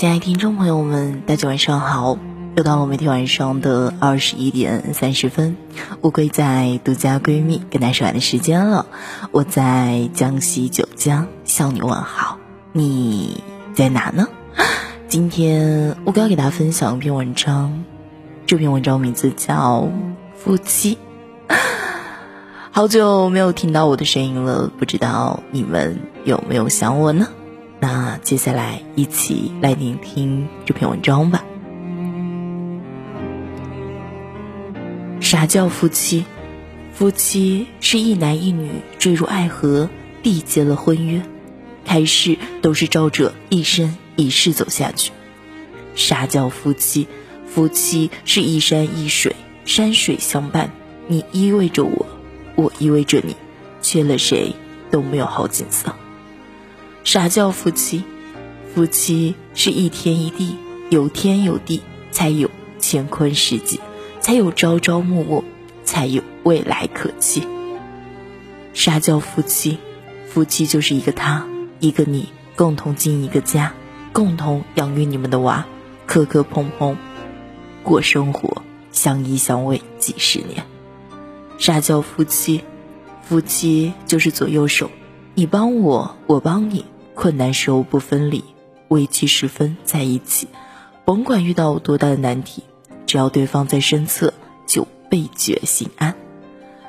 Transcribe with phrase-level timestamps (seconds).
[0.00, 2.16] 亲爱的听众朋友们，大家晚上好！
[2.56, 5.58] 又到了每天晚上的二十一点三十分，
[6.00, 8.86] 乌龟在独家闺蜜跟大家说晚的时间了。
[9.30, 12.38] 我在江西九江向你问好，
[12.72, 14.26] 你在哪呢？
[15.06, 17.84] 今天乌龟要给大家分享一篇文章，
[18.46, 19.82] 这篇文章名字叫
[20.34, 20.96] 《夫妻》。
[22.70, 27.28] 好久没有听到我的声音了，不知道你们有没有想我呢？
[27.80, 31.44] 那接下来一起来聆听这篇文章吧。
[35.20, 36.24] 啥叫夫妻？
[36.92, 39.88] 夫妻是一男一女坠入爱河，
[40.22, 41.22] 缔结了婚约，
[41.86, 45.12] 开始都是照着一生一世走下去。
[45.94, 47.08] 啥叫夫妻？
[47.46, 50.70] 夫妻是一山一水，山水相伴，
[51.08, 52.06] 你依偎着我，
[52.56, 53.34] 我依偎着你，
[53.80, 54.54] 缺了谁
[54.90, 55.94] 都没有好景色。
[57.12, 58.04] 啥叫夫妻？
[58.72, 60.54] 夫妻是一天一地，
[60.90, 62.48] 有天有地，才有
[62.80, 63.80] 乾坤世界，
[64.20, 65.42] 才有朝朝暮暮，
[65.82, 67.42] 才有未来可期。
[68.74, 69.78] 啥叫夫妻？
[70.28, 71.48] 夫妻就是一个他，
[71.80, 73.74] 一个你，共同经营一个家，
[74.12, 75.66] 共同养育你们的娃，
[76.06, 76.96] 磕磕碰碰
[77.82, 80.64] 过生活，相依相偎几十年。
[81.58, 82.62] 啥叫夫妻？
[83.24, 84.92] 夫妻就是左右手。
[85.34, 86.84] 你帮我，我帮你，
[87.20, 88.42] 困难时候不分离，
[88.88, 90.48] 危机时分在一起。
[91.04, 92.62] 甭管遇到多大的难题，
[93.04, 94.32] 只要对方在身侧，
[94.66, 96.16] 就倍觉心安。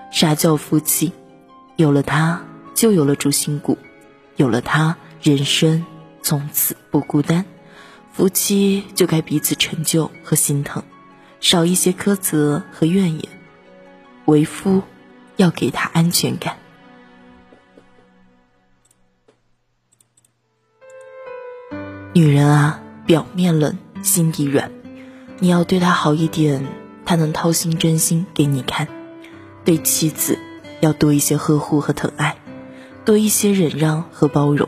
[0.10, 1.12] 啥叫夫妻？
[1.76, 3.76] 有了他，就有了主心骨；
[4.38, 5.86] 有了他，人生
[6.22, 7.44] 从此不孤单。
[8.14, 10.82] 夫妻就该彼此成就和心疼，
[11.42, 13.24] 少一些苛责和怨言。
[14.24, 14.82] 为夫，
[15.36, 16.56] 要给他安全感。
[22.14, 24.70] 女人啊，表面冷，心底软。
[25.40, 26.68] 你要对她好一点，
[27.06, 28.90] 她能掏心真心给你看。
[29.64, 30.38] 对妻子
[30.82, 32.36] 要多一些呵护和疼爱，
[33.06, 34.68] 多一些忍让和包容。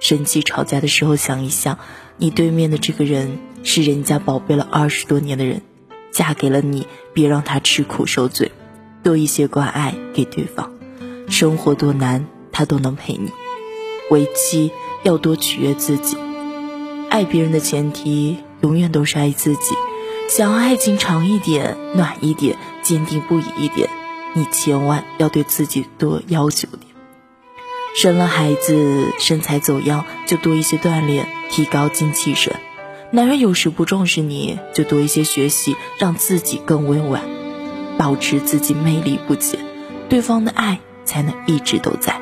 [0.00, 1.78] 生气吵架的时候，想一想，
[2.18, 5.62] 你对面的这个人是人家宝贝了二十多年的人，
[6.12, 8.52] 嫁给了你，别让他吃苦受罪。
[9.02, 10.70] 多一些关爱给对方，
[11.26, 13.30] 生活多难，他都能陪你。
[14.10, 14.70] 为妻
[15.04, 16.18] 要多取悦自己。
[17.10, 19.74] 爱别人的前提，永远都是爱自己。
[20.28, 23.90] 想要爱情长一点、暖一点、坚定不移一点，
[24.32, 26.94] 你千万要对自己多要求点。
[27.96, 32.54] 生了孩子，身材走样，就多一些锻炼，提高精气神。
[33.10, 37.22] 男人有时不重视你，就多一些学习，让自己更温婉，
[37.98, 39.58] 保持自己魅力不减，
[40.08, 42.20] 对方的爱才能一直都在。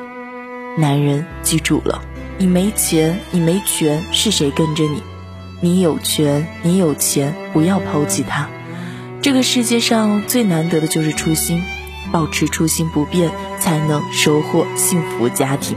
[0.77, 2.01] 男人记住了。
[2.41, 5.03] 你没钱，你没权，是谁跟着你？
[5.59, 8.47] 你有权，你有钱，不要抛弃他。
[9.21, 11.61] 这个世界上最难得的就是初心，
[12.13, 13.29] 保持初心不变，
[13.59, 15.75] 才能收获幸福家庭。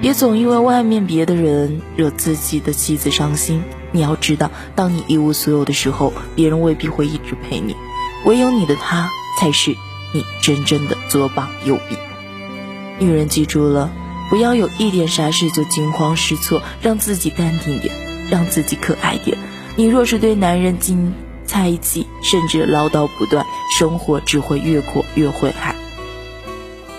[0.00, 3.64] 别总因为外面别的人惹自己的妻子伤心。
[3.90, 7.74] 你要知道，当你一无所有的时候，别人未必会一直陪你，
[8.24, 9.10] 唯有你的他
[9.40, 9.72] 才是
[10.14, 11.96] 你真正的左膀右臂。
[13.04, 13.90] 女人记住了。
[14.32, 17.94] 不要有一点啥事就惊慌失措，让自己淡定点，
[18.30, 19.36] 让自己可爱点。
[19.76, 21.12] 你若是对男人斤
[21.44, 23.44] 猜忌，甚至唠叨不断，
[23.78, 25.76] 生活只会越过越晦暗。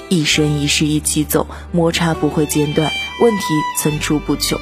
[0.09, 3.43] 一生一世一起走，摩擦不会间断，问题
[3.79, 4.59] 层出不穷。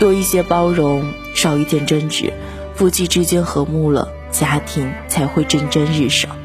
[0.00, 2.32] 多一些包容，少一点争执，
[2.74, 6.36] 夫妻之间和睦了，家庭才会蒸蒸日上。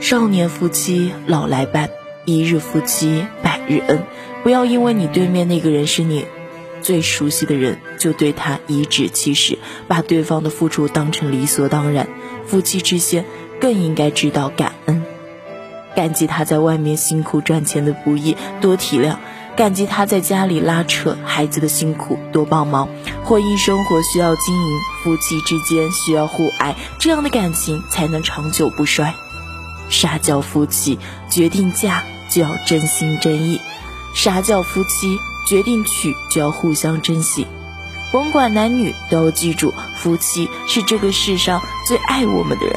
[0.00, 1.90] 少年夫妻老来伴。
[2.26, 4.04] 一日夫妻百日恩，
[4.42, 6.26] 不要因为你对面那个人是你
[6.82, 9.58] 最熟悉的人，就对他颐指气使，
[9.88, 12.08] 把对方的付出当成理所当然。
[12.46, 13.24] 夫妻之间
[13.60, 15.02] 更应该知道感恩，
[15.96, 19.16] 感激他在外面辛苦赚钱的不易，多体谅；
[19.56, 22.88] 感激他在家里拉扯孩子的辛苦，多帮忙。
[23.24, 29.14] 婚姻生活需要经营，夫妻之间需要互爱，这样的感情才能长久不衰。
[29.88, 30.98] 啥叫夫妻？
[31.30, 32.02] 决定嫁。
[32.34, 33.60] 就要真心真意，
[34.12, 35.20] 啥叫夫妻？
[35.46, 37.46] 决定娶就要互相珍惜，
[38.10, 42.74] 甭管男女都要记住，夫妻是这个世上最爱我们的人，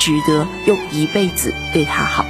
[0.00, 2.26] 值得用一辈子对他好。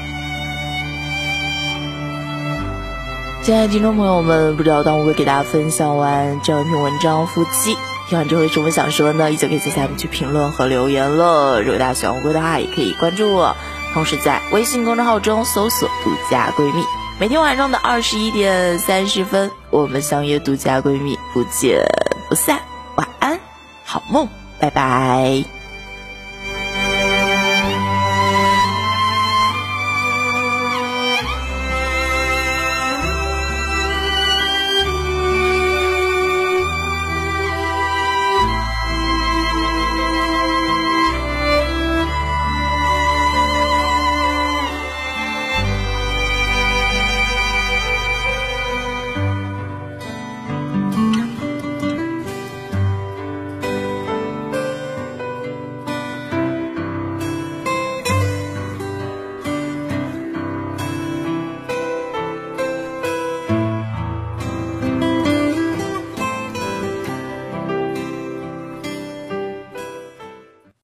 [3.42, 7.76] 亲爱的听众朋友们，不知道当我会给大家分享完这样一篇文章，夫妻
[8.10, 9.32] 听完之后有什么想说呢？
[9.32, 11.62] 依旧可以在下面去评论和留言了。
[11.62, 13.56] 如果大家喜欢我的话，也可以关注我。
[13.92, 16.84] 同时在微信公众号中搜索独家闺蜜
[17.18, 21.84] 每天晚上的二十一点三十分我们相约独家闺蜜不见
[22.28, 22.60] 不散。
[22.96, 23.40] 晚安
[23.84, 24.28] 好梦
[24.60, 25.57] 拜拜。